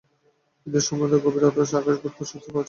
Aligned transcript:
হৃদয় 0.67 0.83
সমুদ্রবৎ 0.87 1.21
গভীর 1.25 1.47
অথচ 1.49 1.71
আকাশবৎ 1.79 2.11
প্রশস্ত 2.15 2.33
হওয়া 2.43 2.45
চাই। 2.45 2.59